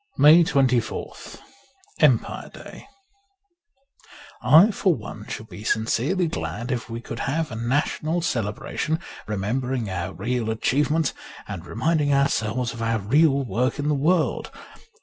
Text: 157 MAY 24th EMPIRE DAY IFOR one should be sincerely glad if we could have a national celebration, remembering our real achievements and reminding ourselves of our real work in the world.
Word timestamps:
157 0.15 0.19
MAY 0.25 1.09
24th 1.11 1.39
EMPIRE 1.99 2.49
DAY 2.55 2.87
IFOR 4.43 4.97
one 4.97 5.27
should 5.27 5.47
be 5.47 5.63
sincerely 5.63 6.25
glad 6.27 6.71
if 6.71 6.89
we 6.89 6.99
could 6.99 7.19
have 7.19 7.51
a 7.51 7.55
national 7.55 8.19
celebration, 8.23 8.97
remembering 9.27 9.91
our 9.91 10.11
real 10.15 10.49
achievements 10.49 11.13
and 11.47 11.67
reminding 11.67 12.11
ourselves 12.11 12.73
of 12.73 12.81
our 12.81 12.97
real 12.97 13.45
work 13.45 13.77
in 13.77 13.89
the 13.89 13.93
world. 13.93 14.49